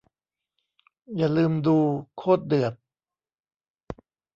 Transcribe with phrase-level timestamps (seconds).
[1.15, 1.77] อย่าลืมดู
[2.17, 2.73] โคตรเดือด